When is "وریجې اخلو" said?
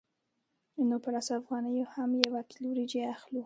2.69-3.39